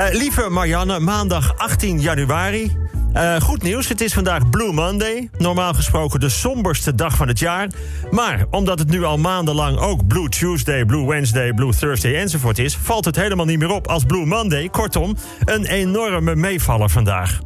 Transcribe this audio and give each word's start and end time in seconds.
Eh, 0.00 0.06
lieve 0.12 0.48
Marianne, 0.48 1.00
maandag 1.00 1.56
18 1.56 2.00
januari. 2.00 2.76
Eh, 3.12 3.40
goed 3.40 3.62
nieuws, 3.62 3.88
het 3.88 4.00
is 4.00 4.12
vandaag 4.12 4.50
Blue 4.50 4.72
Monday. 4.72 5.30
Normaal 5.38 5.74
gesproken 5.74 6.20
de 6.20 6.28
somberste 6.28 6.94
dag 6.94 7.16
van 7.16 7.28
het 7.28 7.38
jaar. 7.38 7.68
Maar 8.10 8.46
omdat 8.50 8.78
het 8.78 8.90
nu 8.90 9.04
al 9.04 9.18
maandenlang 9.18 9.78
ook 9.78 10.06
Blue 10.06 10.28
Tuesday, 10.28 10.84
Blue 10.84 11.06
Wednesday, 11.06 11.52
Blue 11.52 11.74
Thursday 11.74 12.14
enzovoort 12.14 12.58
is... 12.58 12.76
valt 12.76 13.04
het 13.04 13.16
helemaal 13.16 13.44
niet 13.44 13.58
meer 13.58 13.70
op 13.70 13.88
als 13.88 14.04
Blue 14.04 14.26
Monday. 14.26 14.68
Kortom, 14.68 15.16
een 15.44 15.64
enorme 15.64 16.34
meevaller 16.34 16.90
vandaag. 16.90 17.40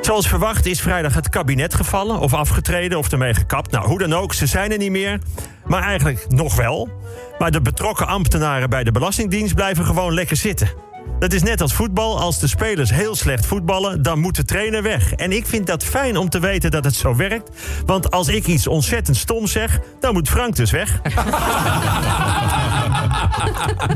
Zoals 0.00 0.28
verwacht 0.28 0.66
is 0.66 0.80
vrijdag 0.80 1.14
het 1.14 1.28
kabinet 1.28 1.74
gevallen 1.74 2.18
of 2.18 2.34
afgetreden 2.34 2.98
of 2.98 3.12
ermee 3.12 3.34
gekapt. 3.34 3.70
Nou, 3.70 3.86
hoe 3.86 3.98
dan 3.98 4.12
ook, 4.12 4.34
ze 4.34 4.46
zijn 4.46 4.72
er 4.72 4.78
niet 4.78 4.90
meer. 4.90 5.18
Maar 5.66 5.82
eigenlijk 5.82 6.26
nog 6.28 6.56
wel. 6.56 6.88
Maar 7.38 7.50
de 7.50 7.60
betrokken 7.60 8.06
ambtenaren 8.06 8.70
bij 8.70 8.84
de 8.84 8.92
Belastingdienst 8.92 9.54
blijven 9.54 9.84
gewoon 9.84 10.14
lekker 10.14 10.36
zitten. 10.36 10.91
Dat 11.22 11.32
is 11.32 11.42
net 11.42 11.60
als 11.60 11.72
voetbal. 11.72 12.20
Als 12.20 12.38
de 12.38 12.46
spelers 12.46 12.90
heel 12.90 13.14
slecht 13.14 13.46
voetballen, 13.46 14.02
dan 14.02 14.18
moet 14.18 14.36
de 14.36 14.44
trainer 14.44 14.82
weg. 14.82 15.12
En 15.12 15.32
ik 15.32 15.46
vind 15.46 15.66
dat 15.66 15.84
fijn 15.84 16.16
om 16.16 16.28
te 16.28 16.40
weten 16.40 16.70
dat 16.70 16.84
het 16.84 16.94
zo 16.94 17.16
werkt. 17.16 17.50
Want 17.86 18.10
als 18.10 18.28
ik 18.28 18.46
iets 18.46 18.66
ontzettend 18.66 19.16
stom 19.16 19.46
zeg, 19.46 19.80
dan 20.00 20.12
moet 20.12 20.28
Frank 20.28 20.56
dus 20.56 20.70
weg. 20.70 21.00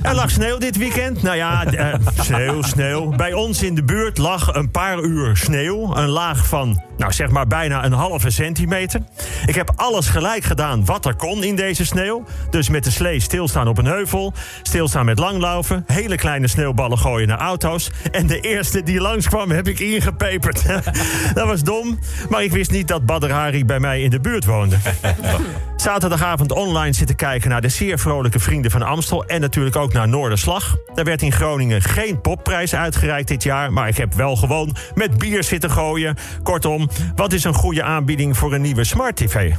er 0.02 0.14
lag 0.14 0.30
sneeuw 0.30 0.58
dit 0.58 0.76
weekend. 0.76 1.22
Nou 1.22 1.36
ja, 1.36 1.72
uh, 1.72 1.94
sneeuw, 2.20 2.62
sneeuw. 2.62 3.16
Bij 3.16 3.32
ons 3.32 3.62
in 3.62 3.74
de 3.74 3.84
buurt 3.84 4.18
lag 4.18 4.54
een 4.54 4.70
paar 4.70 5.00
uur 5.00 5.36
sneeuw. 5.36 5.96
Een 5.96 6.08
laag 6.08 6.46
van, 6.46 6.82
nou 6.96 7.12
zeg 7.12 7.30
maar 7.30 7.46
bijna 7.46 7.84
een 7.84 7.92
halve 7.92 8.30
centimeter. 8.30 9.00
Ik 9.46 9.54
heb 9.54 9.72
alles 9.76 10.08
gelijk 10.08 10.44
gedaan 10.44 10.84
wat 10.84 11.06
er 11.06 11.14
kon 11.14 11.44
in 11.44 11.56
deze 11.56 11.84
sneeuw. 11.84 12.24
Dus 12.50 12.68
met 12.68 12.84
de 12.84 12.90
slee 12.90 13.20
stilstaan 13.20 13.68
op 13.68 13.78
een 13.78 13.86
heuvel. 13.86 14.32
Stilstaan 14.62 15.04
met 15.04 15.18
langlaufen. 15.18 15.84
Hele 15.86 16.16
kleine 16.16 16.48
sneeuwballen 16.48 16.98
gooien 16.98 17.28
naar 17.28 17.38
auto's. 17.38 17.90
En 18.10 18.26
de 18.26 18.40
eerste 18.40 18.82
die 18.82 19.00
langskwam 19.00 19.50
heb 19.50 19.68
ik 19.68 19.80
ingepeperd. 19.80 20.66
dat 21.34 21.46
was 21.46 21.62
dom. 21.62 21.98
Maar 22.28 22.42
ik 22.42 22.52
wist 22.52 22.70
niet 22.70 22.88
dat 22.88 23.06
Badr 23.06 23.30
Hari 23.30 23.64
bij 23.64 23.80
mij 23.80 24.02
in 24.02 24.10
de 24.10 24.20
buurt 24.20 24.44
woonde. 24.44 24.76
Zaterdagavond 25.86 26.52
online 26.52 26.92
zitten 26.92 27.16
kijken 27.16 27.50
naar 27.50 27.60
de 27.60 27.68
zeer 27.68 27.98
vrolijke 27.98 28.38
Vrienden 28.38 28.70
van 28.70 28.82
Amstel. 28.82 29.24
En 29.24 29.40
natuurlijk 29.40 29.76
ook 29.76 29.92
naar 29.92 30.08
Noorderslag. 30.08 30.76
Er 30.94 31.04
werd 31.04 31.22
in 31.22 31.32
Groningen 31.32 31.82
geen 31.82 32.20
popprijs 32.20 32.74
uitgereikt 32.74 33.28
dit 33.28 33.42
jaar. 33.42 33.72
Maar 33.72 33.88
ik 33.88 33.96
heb 33.96 34.14
wel 34.14 34.36
gewoon 34.36 34.76
met 34.94 35.18
bier 35.18 35.44
zitten 35.44 35.70
gooien. 35.70 36.16
Kortom, 36.42 36.88
wat 37.14 37.32
is 37.32 37.44
een 37.44 37.54
goede 37.54 37.82
aanbieding 37.82 38.36
voor 38.36 38.54
een 38.54 38.60
nieuwe 38.60 38.84
Smart 38.84 39.16
TV? 39.16 39.52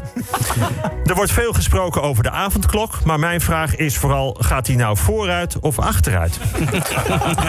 er 1.06 1.16
wordt 1.16 1.32
veel 1.32 1.54
gesproken 1.54 2.02
over 2.02 2.24
de 2.24 2.32
avondklok. 2.32 3.04
Maar 3.04 3.20
mijn 3.20 3.42
vraag 3.42 3.76
is 3.76 3.98
vooral: 3.98 4.38
gaat 4.40 4.66
die 4.66 4.78
nou 4.78 4.98
vooruit 4.98 5.60
of 5.60 5.80
achteruit? 5.80 6.40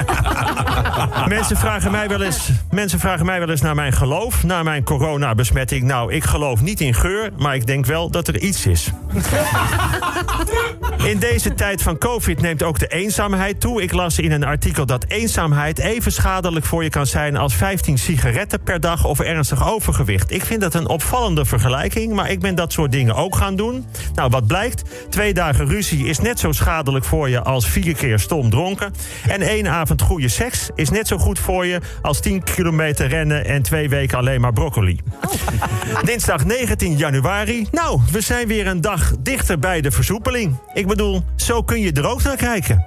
mensen, 1.29 1.57
vragen 1.57 1.91
mij 1.91 2.09
wel 2.09 2.23
eens, 2.23 2.51
mensen 2.71 2.99
vragen 2.99 3.27
mij 3.27 3.39
wel 3.39 3.51
eens 3.51 3.61
naar 3.61 3.75
mijn 3.75 3.93
geloof, 3.93 4.45
naar 4.45 4.65
mijn 4.65 4.85
coronabesmetting. 4.85 5.83
Nou, 5.85 6.13
ik 6.13 6.25
geloof 6.25 6.61
niet 6.61 6.81
in 6.81 6.95
geur, 6.95 7.31
maar 7.37 7.55
ik 7.55 7.67
denk 7.67 7.87
wel 7.87 8.11
dat 8.11 8.29
er 8.29 8.39
iets 8.39 8.67
is. 8.69 8.91
In 11.05 11.19
deze 11.19 11.55
tijd 11.55 11.83
van 11.83 11.99
COVID 11.99 12.41
neemt 12.41 12.63
ook 12.63 12.79
de 12.79 12.87
eenzaamheid 12.87 13.61
toe. 13.61 13.83
Ik 13.83 13.93
las 13.93 14.19
in 14.19 14.33
een 14.33 14.45
artikel 14.45 14.87
dat 14.87 15.05
eenzaamheid 15.09 15.79
even 15.79 16.13
schadelijk 16.13 16.65
voor 16.65 16.83
je 16.83 16.91
kan 16.91 17.07
zijn 17.07 17.37
als 17.37 17.55
15 17.55 17.99
sigaretten 17.99 18.63
per 18.63 18.81
dag 18.81 19.05
of 19.05 19.21
ernstig 19.21 19.69
overgewicht. 19.69 20.31
Ik 20.31 20.45
vind 20.45 20.61
dat 20.61 20.75
een 20.75 20.89
opvallende 20.89 21.45
vergelijking, 21.45 22.13
maar 22.13 22.31
ik 22.31 22.41
ben 22.41 22.55
dat 22.55 22.73
soort 22.73 22.93
dingen 22.93 23.15
ook 23.15 23.37
gaan 23.37 23.57
doen. 23.57 23.87
Nou, 24.15 24.31
wat 24.31 24.47
blijkt? 24.47 24.83
Twee 25.11 25.35
dagen 25.35 25.69
ruzie 25.69 26.07
is 26.07 26.19
net 26.19 26.39
zo 26.39 26.53
schadelijk 26.53 27.05
voor 27.05 27.29
je 27.29 27.43
als 27.43 27.69
vier 27.69 27.95
keer 27.95 28.19
stom 28.19 28.51
dronken. 28.51 28.93
En 29.29 29.41
één 29.41 29.69
avond 29.69 30.03
goede 30.03 30.29
seks 30.29 30.71
is 30.75 30.91
net 30.91 31.09
zo 31.09 31.19
goed 31.19 31.39
voor 31.39 31.67
je 31.67 31.81
als 32.03 32.21
10 32.21 32.43
kilometer 32.45 33.09
rennen 33.09 33.45
en 33.45 33.63
twee 33.63 33.89
weken 33.89 34.19
alleen 34.19 34.41
maar 34.41 34.53
broccoli. 34.53 35.01
Dinsdag 36.03 36.45
19 36.45 36.97
januari. 36.97 37.67
Nou, 37.71 38.01
we 38.11 38.21
zijn 38.21 38.48
weer 38.49 38.67
een 38.67 38.81
dag 38.81 39.13
dichter 39.21 39.59
bij 39.59 39.81
de 39.81 39.91
versoepeling. 39.91 40.57
Ik 40.73 40.87
bedoel, 40.87 41.23
zo 41.37 41.63
kun 41.63 41.81
je 41.81 41.93
er 41.93 42.07
ook 42.07 42.23
naar 42.23 42.37
kijken. 42.37 42.85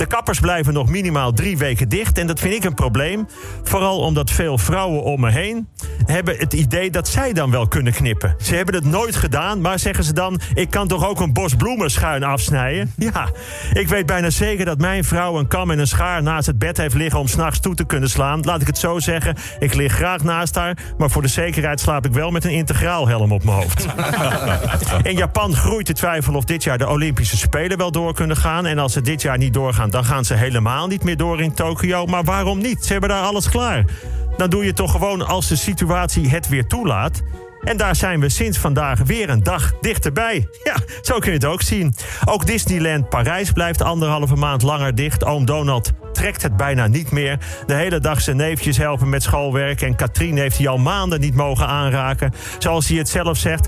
De 0.00 0.06
kappers 0.06 0.40
blijven 0.40 0.72
nog 0.72 0.88
minimaal 0.88 1.32
drie 1.32 1.58
weken 1.58 1.88
dicht. 1.88 2.18
En 2.18 2.26
dat 2.26 2.40
vind 2.40 2.54
ik 2.54 2.64
een 2.64 2.74
probleem. 2.74 3.26
Vooral 3.62 3.98
omdat 3.98 4.30
veel 4.30 4.58
vrouwen 4.58 5.02
om 5.02 5.20
me 5.20 5.30
heen 5.30 5.68
hebben 6.06 6.36
het 6.38 6.52
idee 6.52 6.90
dat 6.90 7.08
zij 7.08 7.32
dan 7.32 7.50
wel 7.50 7.68
kunnen 7.68 7.92
knippen. 7.92 8.34
Ze 8.42 8.54
hebben 8.54 8.74
het 8.74 8.84
nooit 8.84 9.16
gedaan, 9.16 9.60
maar 9.60 9.78
zeggen 9.78 10.04
ze 10.04 10.12
dan... 10.12 10.40
ik 10.54 10.70
kan 10.70 10.88
toch 10.88 11.08
ook 11.08 11.20
een 11.20 11.32
bos 11.32 11.54
bloemen 11.54 11.90
schuin 11.90 12.22
afsnijden? 12.22 12.92
Ja, 13.12 13.30
ik 13.72 13.88
weet 13.88 14.06
bijna 14.06 14.30
zeker 14.30 14.64
dat 14.64 14.78
mijn 14.78 15.04
vrouw 15.04 15.38
een 15.38 15.46
kam 15.46 15.70
en 15.70 15.78
een 15.78 15.86
schaar 15.86 16.22
naast 16.22 16.46
het 16.46 16.58
bed 16.58 16.76
heeft 16.76 16.94
liggen... 16.94 17.20
om 17.20 17.26
s'nachts 17.26 17.60
toe 17.60 17.74
te 17.74 17.84
kunnen 17.84 18.10
slaan. 18.10 18.40
Laat 18.40 18.60
ik 18.60 18.66
het 18.66 18.78
zo 18.78 18.98
zeggen, 18.98 19.36
ik 19.58 19.74
lig 19.74 19.92
graag 19.92 20.22
naast 20.22 20.54
haar... 20.54 20.76
maar 20.98 21.10
voor 21.10 21.22
de 21.22 21.28
zekerheid 21.28 21.80
slaap 21.80 22.06
ik 22.06 22.12
wel 22.12 22.30
met 22.30 22.44
een 22.44 22.50
integraal 22.50 23.08
helm 23.08 23.32
op 23.32 23.44
mijn 23.44 23.56
hoofd. 23.56 23.86
In 25.10 25.16
Japan 25.16 25.54
groeit 25.54 25.86
de 25.86 25.92
twijfel 25.92 26.34
of 26.34 26.44
dit 26.44 26.64
jaar 26.64 26.78
de 26.78 26.88
Olympische 26.88 27.36
Spelen 27.36 27.78
wel 27.78 27.92
door 27.92 28.14
kunnen 28.14 28.36
gaan. 28.36 28.66
En 28.66 28.78
als 28.78 28.92
ze 28.92 29.00
dit 29.00 29.22
jaar 29.22 29.38
niet 29.38 29.54
doorgaan, 29.54 29.89
dan 29.90 30.04
gaan 30.04 30.24
ze 30.24 30.34
helemaal 30.34 30.86
niet 30.86 31.04
meer 31.04 31.16
door 31.16 31.40
in 31.40 31.54
Tokio. 31.54 32.06
Maar 32.06 32.24
waarom 32.24 32.58
niet? 32.58 32.84
Ze 32.84 32.92
hebben 32.92 33.10
daar 33.10 33.22
alles 33.22 33.48
klaar. 33.48 33.84
Dan 34.36 34.50
doe 34.50 34.64
je 34.64 34.72
toch 34.72 34.90
gewoon 34.90 35.26
als 35.26 35.48
de 35.48 35.56
situatie 35.56 36.28
het 36.28 36.48
weer 36.48 36.66
toelaat. 36.66 37.22
En 37.60 37.76
daar 37.76 37.96
zijn 37.96 38.20
we 38.20 38.28
sinds 38.28 38.58
vandaag 38.58 38.98
weer 39.04 39.30
een 39.30 39.42
dag 39.42 39.72
dichterbij. 39.80 40.48
Ja, 40.64 40.74
zo 41.02 41.18
kun 41.18 41.28
je 41.28 41.36
het 41.36 41.44
ook 41.44 41.62
zien. 41.62 41.94
Ook 42.24 42.46
Disneyland 42.46 43.08
Parijs 43.08 43.52
blijft 43.52 43.82
anderhalve 43.82 44.34
maand 44.34 44.62
langer 44.62 44.94
dicht. 44.94 45.24
Oom 45.24 45.44
Donald 45.44 45.92
trekt 46.12 46.42
het 46.42 46.56
bijna 46.56 46.86
niet 46.86 47.10
meer. 47.10 47.38
De 47.66 47.74
hele 47.74 47.98
dag 47.98 48.20
zijn 48.20 48.36
neefjes 48.36 48.76
helpen 48.76 49.08
met 49.08 49.22
schoolwerk. 49.22 49.82
En 49.82 49.96
Katrien 49.96 50.36
heeft 50.36 50.58
hij 50.58 50.68
al 50.68 50.78
maanden 50.78 51.20
niet 51.20 51.34
mogen 51.34 51.66
aanraken. 51.66 52.32
Zoals 52.58 52.88
hij 52.88 52.98
het 52.98 53.08
zelf 53.08 53.36
zegt. 53.36 53.66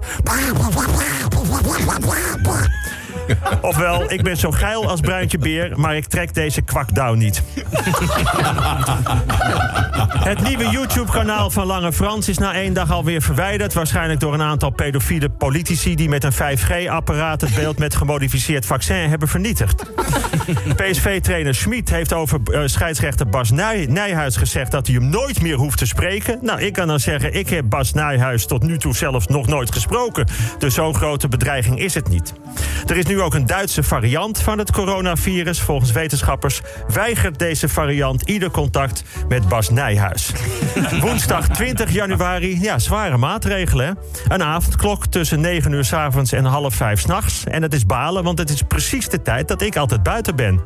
Ofwel, 3.60 4.12
ik 4.12 4.22
ben 4.22 4.37
zo 4.37 4.50
geil 4.50 4.88
als 4.88 5.00
Bruintje 5.00 5.38
Beer, 5.38 5.78
maar 5.78 5.97
ik 5.97 6.06
trek 6.06 6.34
deze 6.34 6.62
kwakdauw 6.62 7.15
niet. 7.15 7.43
Het 10.22 10.43
nieuwe 10.43 10.69
YouTube-kanaal 10.69 11.50
van 11.50 11.66
Lange 11.66 11.92
Frans 11.92 12.28
is 12.28 12.38
na 12.38 12.54
één 12.54 12.72
dag 12.72 12.91
alweer 12.91 13.22
verwijderd. 13.22 13.72
Waarschijnlijk 13.72 14.21
door 14.21 14.34
een 14.34 14.42
aantal 14.42 14.71
pedofiele 14.71 15.31
politici 15.31 15.94
die 15.94 16.09
met 16.09 16.25
een 16.25 16.32
5G-apparaat 16.32 17.41
het 17.41 17.54
beeld 17.54 17.78
met 17.78 17.94
gemodificeerd 17.94 18.66
vaccin 18.66 19.09
hebben 19.09 19.28
vernietigd. 19.28 19.82
PSV-trainer 20.76 21.54
Schmid 21.54 21.91
heeft 21.91 22.12
over 22.12 22.41
uh, 22.50 22.60
scheidsrechter 22.65 23.28
Bas 23.28 23.50
Nij 23.50 23.87
Nijhuis 23.88 24.37
gezegd 24.37 24.71
dat 24.71 24.87
hij 24.87 24.97
hem 24.97 25.09
nooit 25.09 25.42
meer 25.42 25.56
hoeft 25.56 25.78
te 25.78 25.87
spreken. 25.87 26.38
Nou, 26.42 26.60
ik 26.60 26.72
kan 26.72 26.87
dan 26.87 27.00
zeggen, 27.00 27.34
ik 27.34 27.48
heb 27.48 27.65
Bas 27.69 27.92
Nijhuis 27.92 28.47
tot 28.47 28.62
nu 28.62 28.78
toe 28.78 28.97
zelfs 28.97 29.26
nog 29.26 29.47
nooit 29.47 29.72
gesproken. 29.72 30.26
Dus 30.59 30.75
zo'n 30.75 30.94
grote 30.94 31.28
bedreiging 31.28 31.78
is 31.78 31.94
het 31.94 32.09
niet. 32.09 32.32
Er 32.87 32.97
is 32.97 33.06
nu 33.06 33.21
ook 33.22 33.34
een 33.34 33.47
Duitse 33.47 33.83
variant 33.83 34.41
van 34.41 34.59
het 34.59 34.72
coronavirus. 34.72 35.60
Volgens 35.60 35.93
wetenschappers 35.93 36.60
weigert 36.88 37.38
deze 37.38 37.69
variant 37.69 38.22
ieder 38.22 38.50
contact 38.50 39.05
met 39.28 39.49
Bas 39.49 39.71
Nijhuis. 39.71 40.33
Woensdag 41.00 41.49
20 41.49 41.93
januari, 41.93 42.60
ja, 42.60 42.78
zware 42.78 43.16
maatregelen. 43.16 43.87
Hè? 43.87 43.93
Een 44.34 44.43
avondklok 44.43 45.06
tussen 45.06 45.41
9 45.41 45.72
uur 45.72 45.84
s 45.84 45.93
avonds 45.93 46.33
en 46.33 46.44
half 46.44 46.75
5 46.75 47.00
s'nachts. 47.00 47.44
En 47.44 47.60
dat 47.60 47.72
is 47.72 47.87
balen, 47.87 48.25
want 48.25 48.38
het 48.38 48.50
is 48.50 48.62
precies 48.62 49.09
de 49.09 49.22
tijd 49.22 49.49
dat 49.49 49.62
ik 49.62 49.77
altijd 49.77 50.03
buiten 50.03 50.37
ben. 50.37 50.60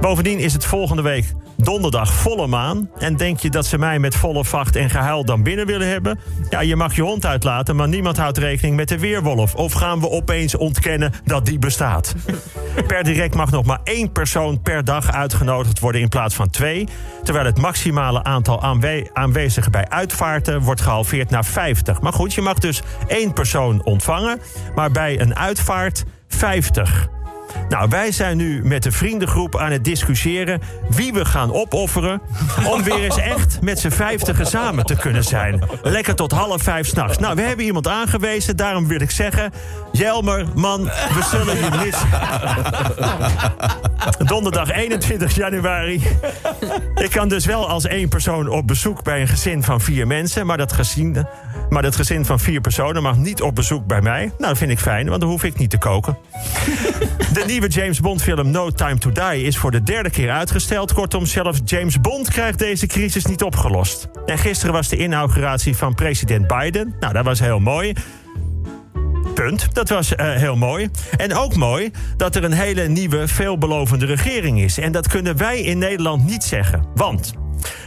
Bovendien 0.00 0.38
is 0.38 0.52
het 0.52 0.64
volgende 0.64 1.02
week 1.02 1.32
donderdag 1.62 2.12
volle 2.12 2.46
maan. 2.46 2.90
En 2.98 3.16
denk 3.16 3.38
je 3.38 3.50
dat 3.50 3.66
ze 3.66 3.78
mij 3.78 3.98
met 3.98 4.14
volle 4.14 4.44
vacht 4.44 4.76
en 4.76 4.90
gehuil 4.90 5.24
dan 5.24 5.42
binnen 5.42 5.66
willen 5.66 5.88
hebben? 5.88 6.18
Ja, 6.50 6.60
je 6.60 6.76
mag 6.76 6.96
je 6.96 7.02
hond 7.02 7.26
uitlaten, 7.26 7.76
maar 7.76 7.88
niemand 7.88 8.16
houdt 8.16 8.38
rekening 8.38 8.76
met 8.76 8.88
de 8.88 8.98
weerwolf. 8.98 9.54
Of 9.54 9.72
gaan 9.72 10.00
we 10.00 10.10
opeens 10.10 10.56
ontkennen 10.56 11.12
dat 11.24 11.46
die 11.46 11.58
bestaat? 11.58 12.14
Per 12.86 13.04
direct 13.04 13.34
mag 13.34 13.50
nog 13.50 13.64
maar 13.64 13.80
één 13.84 14.12
persoon 14.12 14.62
per 14.62 14.84
dag 14.84 15.12
uitgenodigd 15.12 15.78
worden 15.78 16.00
in 16.00 16.08
plaats 16.08 16.34
van 16.34 16.50
twee. 16.50 16.88
Terwijl 17.22 17.46
het 17.46 17.58
maximale 17.58 18.24
aantal 18.24 18.62
aanwe 18.62 19.10
aanwezigen 19.12 19.72
bij 19.72 19.88
uitvaarten 19.88 20.60
wordt 20.60 20.80
gehalveerd 20.80 21.30
naar 21.30 21.44
50. 21.44 22.00
Maar 22.00 22.12
goed, 22.12 22.34
je 22.34 22.40
mag 22.40 22.58
dus 22.58 22.82
één 23.06 23.32
persoon 23.32 23.84
ontvangen, 23.84 24.40
maar 24.74 24.90
bij 24.90 25.20
een 25.20 25.36
uitvaart 25.36 26.04
50. 26.28 27.08
Nou, 27.68 27.88
wij 27.88 28.12
zijn 28.12 28.36
nu 28.36 28.64
met 28.64 28.82
de 28.82 28.92
vriendengroep 28.92 29.56
aan 29.56 29.70
het 29.70 29.84
discussiëren 29.84 30.60
wie 30.90 31.12
we 31.12 31.24
gaan 31.24 31.52
opofferen. 31.52 32.20
om 32.72 32.82
weer 32.82 33.02
eens 33.02 33.18
echt 33.18 33.60
met 33.60 33.78
z'n 33.78 33.90
vijftigen 33.90 34.46
samen 34.46 34.84
te 34.84 34.96
kunnen 34.96 35.24
zijn. 35.24 35.62
Lekker 35.82 36.14
tot 36.14 36.32
half 36.32 36.62
vijf 36.62 36.86
s'nachts. 36.86 37.18
Nou, 37.18 37.34
we 37.34 37.42
hebben 37.42 37.64
iemand 37.64 37.88
aangewezen, 37.88 38.56
daarom 38.56 38.88
wil 38.88 39.00
ik 39.00 39.10
zeggen. 39.10 39.52
Jelmer, 39.92 40.46
man, 40.54 40.84
we 40.84 41.22
zullen 41.30 41.56
je 41.56 41.68
missen. 41.84 42.08
Donderdag 44.26 44.70
21 44.70 45.34
januari. 45.34 46.02
Ik 46.94 47.10
kan 47.10 47.28
dus 47.28 47.46
wel 47.46 47.68
als 47.68 47.86
één 47.86 48.08
persoon 48.08 48.48
op 48.48 48.66
bezoek 48.66 49.02
bij 49.02 49.20
een 49.20 49.28
gezin 49.28 49.62
van 49.62 49.80
vier 49.80 50.06
mensen. 50.06 50.46
Maar 50.46 50.56
dat 50.56 50.72
gezin, 50.72 51.26
maar 51.68 51.82
dat 51.82 51.96
gezin 51.96 52.24
van 52.24 52.40
vier 52.40 52.60
personen 52.60 53.02
mag 53.02 53.16
niet 53.16 53.42
op 53.42 53.54
bezoek 53.54 53.86
bij 53.86 54.00
mij. 54.00 54.20
Nou, 54.24 54.34
dat 54.38 54.58
vind 54.58 54.70
ik 54.70 54.78
fijn, 54.78 55.08
want 55.08 55.20
dan 55.20 55.30
hoef 55.30 55.44
ik 55.44 55.58
niet 55.58 55.70
te 55.70 55.78
koken. 55.78 56.16
De 57.32 57.42
nieuwe 57.46 57.68
James 57.68 58.00
Bond 58.00 58.22
film 58.22 58.50
No 58.50 58.70
Time 58.70 58.98
to 58.98 59.12
Die 59.12 59.42
is 59.42 59.56
voor 59.56 59.70
de 59.70 59.82
derde 59.82 60.10
keer 60.10 60.30
uitgesteld. 60.30 60.92
Kortom, 60.92 61.26
zelfs 61.26 61.60
James 61.64 62.00
Bond 62.00 62.30
krijgt 62.30 62.58
deze 62.58 62.86
crisis 62.86 63.26
niet 63.26 63.42
opgelost. 63.42 64.08
En 64.26 64.38
gisteren 64.38 64.74
was 64.74 64.88
de 64.88 64.96
inauguratie 64.96 65.76
van 65.76 65.94
president 65.94 66.46
Biden. 66.46 66.94
Nou, 67.00 67.12
dat 67.12 67.24
was 67.24 67.40
heel 67.40 67.60
mooi. 67.60 67.92
Punt. 69.34 69.74
Dat 69.74 69.88
was 69.88 70.12
uh, 70.12 70.32
heel 70.32 70.56
mooi. 70.56 70.90
En 71.16 71.34
ook 71.34 71.56
mooi 71.56 71.90
dat 72.16 72.36
er 72.36 72.44
een 72.44 72.52
hele 72.52 72.88
nieuwe, 72.88 73.28
veelbelovende 73.28 74.06
regering 74.06 74.60
is. 74.60 74.78
En 74.78 74.92
dat 74.92 75.08
kunnen 75.08 75.36
wij 75.36 75.60
in 75.60 75.78
Nederland 75.78 76.24
niet 76.24 76.44
zeggen. 76.44 76.84
Want 76.94 77.32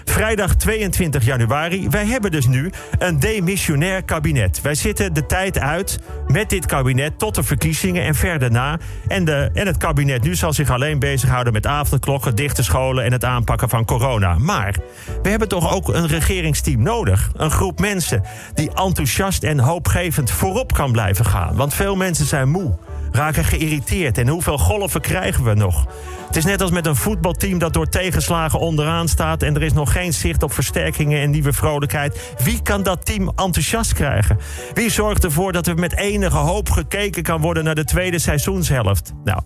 Vrijdag 0.06 0.56
22 0.56 1.26
januari. 1.26 1.90
Wij 1.90 2.06
hebben 2.06 2.32
dus 2.32 2.48
nu 2.48 2.72
een 2.98 3.20
demissionair 3.20 4.04
kabinet. 4.04 4.62
Wij 4.62 4.76
zitten 4.76 5.14
de 5.14 5.26
tijd 5.26 5.60
uit 5.60 6.00
met 6.28 6.50
dit 6.50 6.66
kabinet 6.66 7.20
tot 7.20 7.36
de 7.36 7.44
verkiezingen 7.44 8.04
en 8.04 8.16
verder 8.16 8.52
na. 8.52 8.78
En, 9.08 9.26
de, 9.26 9.50
en 9.54 9.68
het 9.68 9.78
kabinet 9.78 10.24
nu 10.24 10.36
zal 10.36 10.54
zich 10.54 10.70
alleen 10.70 11.00
bezighouden 11.00 11.54
met 11.54 11.68
avondklokken, 11.68 12.36
dichte 12.36 12.64
scholen 12.64 13.04
en 13.04 13.12
het 13.12 13.26
aanpakken 13.26 13.70
van 13.70 13.86
corona. 13.86 14.38
Maar 14.38 14.76
we 15.24 15.30
hebben 15.30 15.48
toch 15.48 15.74
ook 15.74 15.88
een 15.88 16.08
regeringsteam 16.08 16.82
nodig. 16.82 17.30
Een 17.34 17.52
groep 17.52 17.80
mensen 17.80 18.24
die 18.54 18.70
enthousiast 18.74 19.44
en 19.44 19.60
hoopgevend 19.60 20.32
voorop 20.32 20.74
kan 20.74 20.92
blijven 20.92 21.26
gaan. 21.26 21.56
Want 21.56 21.74
veel 21.74 21.96
mensen 21.96 22.26
zijn 22.26 22.50
moe 22.50 22.78
raken 23.16 23.44
geïrriteerd. 23.44 24.18
En 24.18 24.28
hoeveel 24.28 24.58
golven 24.58 25.02
krijgen 25.02 25.44
we 25.44 25.54
nog? 25.54 25.86
Het 26.28 26.36
is 26.36 26.46
net 26.46 26.62
als 26.62 26.72
met 26.72 26.86
een 26.86 26.96
voetbalteam 26.96 27.60
dat 27.60 27.74
door 27.74 27.90
tegenslagen 27.90 28.60
onderaan 28.60 29.08
staat... 29.08 29.44
en 29.44 29.56
er 29.56 29.64
is 29.64 29.74
nog 29.74 29.92
geen 29.92 30.14
zicht 30.14 30.44
op 30.44 30.54
versterkingen 30.54 31.22
en 31.22 31.30
nieuwe 31.30 31.54
vrolijkheid. 31.54 32.34
Wie 32.44 32.62
kan 32.62 32.84
dat 32.84 33.06
team 33.06 33.28
enthousiast 33.28 33.94
krijgen? 33.94 34.38
Wie 34.74 34.90
zorgt 34.90 35.24
ervoor 35.24 35.52
dat 35.52 35.68
er 35.68 35.76
met 35.76 35.96
enige 35.96 36.38
hoop 36.38 36.70
gekeken 36.70 37.24
kan 37.24 37.42
worden... 37.42 37.64
naar 37.64 37.76
de 37.76 37.84
tweede 37.84 38.20
seizoenshelft? 38.20 39.14
Nou, 39.24 39.42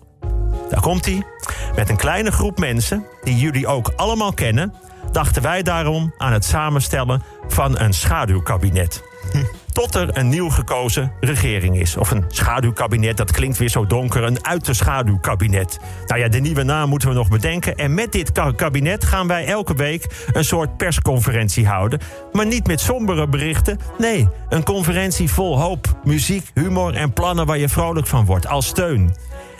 daar 0.70 0.80
komt 0.80 1.04
hij. 1.04 1.22
Met 1.76 1.88
een 1.88 1.96
kleine 1.96 2.30
groep 2.30 2.58
mensen, 2.58 3.04
die 3.22 3.36
jullie 3.36 3.66
ook 3.66 3.92
allemaal 3.96 4.32
kennen... 4.32 4.74
dachten 5.12 5.42
wij 5.42 5.62
daarom 5.62 6.14
aan 6.18 6.32
het 6.32 6.44
samenstellen 6.44 7.22
van 7.48 7.78
een 7.78 7.92
schaduwkabinet. 7.92 9.09
Tot 9.72 9.94
er 9.94 10.16
een 10.16 10.28
nieuw 10.28 10.50
gekozen 10.50 11.12
regering 11.20 11.80
is. 11.80 11.96
Of 11.96 12.10
een 12.10 12.24
schaduwkabinet, 12.28 13.16
dat 13.16 13.30
klinkt 13.30 13.58
weer 13.58 13.68
zo 13.68 13.86
donker. 13.86 14.22
Een 14.22 14.46
uit 14.46 14.64
de 14.64 14.74
schaduwkabinet. 14.74 15.78
Nou 16.06 16.20
ja, 16.20 16.28
de 16.28 16.40
nieuwe 16.40 16.62
naam 16.62 16.88
moeten 16.88 17.08
we 17.08 17.14
nog 17.14 17.28
bedenken. 17.28 17.76
En 17.76 17.94
met 17.94 18.12
dit 18.12 18.32
kabinet 18.56 19.04
gaan 19.04 19.26
wij 19.26 19.46
elke 19.46 19.74
week 19.74 20.26
een 20.32 20.44
soort 20.44 20.76
persconferentie 20.76 21.66
houden. 21.66 22.00
Maar 22.32 22.46
niet 22.46 22.66
met 22.66 22.80
sombere 22.80 23.28
berichten. 23.28 23.78
Nee, 23.98 24.28
een 24.48 24.64
conferentie 24.64 25.30
vol 25.30 25.60
hoop, 25.60 26.00
muziek, 26.04 26.50
humor 26.54 26.94
en 26.94 27.12
plannen 27.12 27.46
waar 27.46 27.58
je 27.58 27.68
vrolijk 27.68 28.06
van 28.06 28.24
wordt. 28.24 28.46
Als 28.46 28.66
steun. 28.66 29.14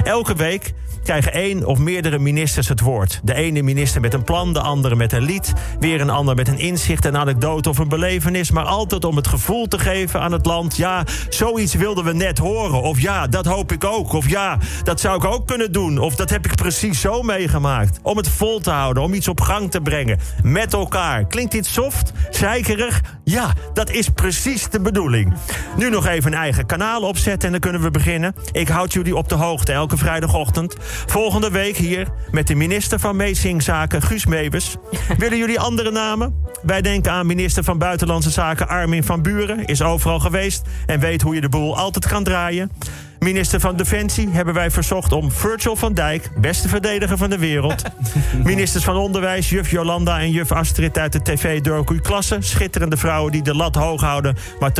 Elke 0.04 0.34
week 0.34 0.72
krijgen 1.02 1.32
één 1.32 1.66
of 1.66 1.78
meerdere 1.78 2.18
ministers 2.18 2.68
het 2.68 2.80
woord. 2.80 3.20
De 3.22 3.34
ene 3.34 3.62
minister 3.62 4.00
met 4.00 4.14
een 4.14 4.24
plan, 4.24 4.52
de 4.52 4.60
andere 4.60 4.96
met 4.96 5.12
een 5.12 5.22
lied... 5.22 5.52
weer 5.80 6.00
een 6.00 6.10
ander 6.10 6.34
met 6.34 6.48
een 6.48 6.58
inzicht, 6.58 7.04
een 7.04 7.16
anekdote 7.16 7.68
of 7.68 7.78
een 7.78 7.88
belevenis... 7.88 8.50
maar 8.50 8.64
altijd 8.64 9.04
om 9.04 9.16
het 9.16 9.28
gevoel 9.28 9.68
te 9.68 9.78
geven 9.78 10.20
aan 10.20 10.32
het 10.32 10.46
land... 10.46 10.76
ja, 10.76 11.04
zoiets 11.28 11.74
wilden 11.74 12.04
we 12.04 12.12
net 12.12 12.38
horen. 12.38 12.82
Of 12.82 13.00
ja, 13.00 13.26
dat 13.26 13.46
hoop 13.46 13.72
ik 13.72 13.84
ook. 13.84 14.12
Of 14.12 14.28
ja, 14.28 14.58
dat 14.82 15.00
zou 15.00 15.16
ik 15.16 15.24
ook 15.24 15.46
kunnen 15.46 15.72
doen. 15.72 15.98
Of 15.98 16.14
dat 16.14 16.30
heb 16.30 16.44
ik 16.44 16.54
precies 16.54 17.00
zo 17.00 17.22
meegemaakt. 17.22 17.98
Om 18.02 18.16
het 18.16 18.28
vol 18.28 18.60
te 18.60 18.70
houden, 18.70 19.02
om 19.02 19.14
iets 19.14 19.28
op 19.28 19.40
gang 19.40 19.70
te 19.70 19.80
brengen. 19.80 20.18
Met 20.42 20.72
elkaar. 20.72 21.24
Klinkt 21.24 21.52
dit 21.52 21.66
soft? 21.66 22.12
Zeikerig? 22.30 23.00
Ja, 23.30 23.54
dat 23.72 23.90
is 23.90 24.08
precies 24.08 24.68
de 24.68 24.80
bedoeling. 24.80 25.32
Nu 25.76 25.90
nog 25.90 26.06
even 26.06 26.32
een 26.32 26.38
eigen 26.38 26.66
kanaal 26.66 27.02
opzetten 27.02 27.46
en 27.46 27.50
dan 27.50 27.60
kunnen 27.60 27.80
we 27.80 27.90
beginnen. 27.90 28.34
Ik 28.52 28.68
houd 28.68 28.92
jullie 28.92 29.16
op 29.16 29.28
de 29.28 29.34
hoogte 29.34 29.72
elke 29.72 29.96
vrijdagochtend. 29.96 30.76
Volgende 31.06 31.50
week 31.50 31.76
hier 31.76 32.08
met 32.30 32.46
de 32.46 32.54
minister 32.54 32.98
van 32.98 33.16
Meezingzaken, 33.16 34.02
Guus 34.02 34.26
Meeuwis. 34.26 34.76
Willen 35.18 35.38
jullie 35.38 35.60
andere 35.60 35.90
namen? 35.90 36.34
Wij 36.62 36.82
denken 36.82 37.12
aan 37.12 37.26
minister 37.26 37.64
van 37.64 37.78
Buitenlandse 37.78 38.30
Zaken 38.30 38.68
Armin 38.68 39.04
van 39.04 39.22
Buren. 39.22 39.64
Is 39.64 39.82
overal 39.82 40.20
geweest 40.20 40.62
en 40.86 41.00
weet 41.00 41.22
hoe 41.22 41.34
je 41.34 41.40
de 41.40 41.48
boel 41.48 41.76
altijd 41.76 42.06
kan 42.06 42.24
draaien. 42.24 42.70
Minister 43.20 43.60
van 43.60 43.76
Defensie 43.76 44.28
hebben 44.30 44.54
wij 44.54 44.70
verzocht 44.70 45.12
om 45.12 45.32
Virgil 45.32 45.76
van 45.76 45.94
Dijk, 45.94 46.30
beste 46.36 46.68
verdediger 46.68 47.16
van 47.16 47.30
de 47.30 47.38
wereld. 47.38 47.82
Ministers 48.44 48.84
van 48.84 48.96
Onderwijs, 48.96 49.50
juf 49.50 49.70
Jolanda 49.70 50.20
en 50.20 50.30
juf 50.30 50.52
Astrid 50.52 50.98
uit 50.98 51.12
de 51.12 51.22
tv 51.22 51.60
Dorku 51.60 52.00
klasse. 52.00 52.36
Schitterende 52.40 52.96
vrouwen 52.96 53.32
die 53.32 53.42
de 53.42 53.54
lat 53.54 53.74
hoog 53.74 54.00
houden, 54.00 54.36
maar 54.60 54.72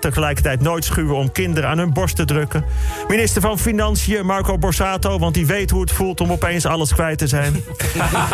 tegelijkertijd 0.00 0.60
nooit 0.60 0.84
schuwen 0.84 1.16
om 1.16 1.32
kinderen 1.32 1.70
aan 1.70 1.78
hun 1.78 1.92
borst 1.92 2.16
te 2.16 2.24
drukken. 2.24 2.64
Minister 3.08 3.42
van 3.42 3.58
Financiën, 3.58 4.26
Marco 4.26 4.58
Borsato, 4.58 5.18
want 5.18 5.34
die 5.34 5.46
weet 5.46 5.70
hoe 5.70 5.80
het 5.80 5.92
voelt 5.92 6.20
om 6.20 6.32
opeens 6.32 6.66
alles 6.66 6.92
kwijt 6.94 7.18
te 7.18 7.26
zijn. 7.26 7.64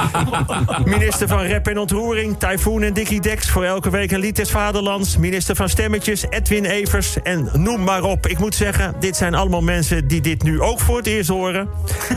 Minister 0.84 1.28
van 1.28 1.40
Rep 1.40 1.66
en 1.66 1.78
Ontroering, 1.78 2.38
Typhoon 2.38 2.82
en 2.82 2.93
Dickie 2.93 3.20
Dex, 3.20 3.50
voor 3.50 3.64
elke 3.64 3.90
week 3.90 4.10
een 4.10 4.20
lied 4.20 4.37
des 4.37 4.50
vaderlands. 4.50 5.16
Minister 5.16 5.56
van 5.56 5.69
Stemmetjes, 5.69 6.25
Edwin 6.31 6.64
Evers 6.64 7.22
en 7.22 7.49
noem 7.52 7.84
maar 7.84 8.02
op. 8.02 8.26
Ik 8.26 8.38
moet 8.38 8.55
zeggen, 8.55 8.96
dit 9.00 9.17
zijn 9.17 9.35
allemaal 9.35 9.62
mensen 9.62 10.09
die 10.09 10.21
dit 10.21 10.43
nu 10.43 10.61
ook 10.61 10.81
voor 10.81 10.97
het 10.97 11.06
eerst 11.06 11.29
horen. 11.29 11.69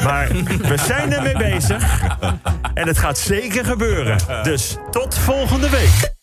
Maar 0.04 0.28
we 0.68 0.78
zijn 0.78 1.13
ermee 1.13 1.38
bezig. 1.38 2.01
En 2.74 2.88
het 2.88 2.98
gaat 2.98 3.18
zeker 3.18 3.66
gebeuren. 3.66 4.18
Dus 4.44 4.78
tot 4.92 5.18
volgende 5.18 5.69
week. 5.69 6.20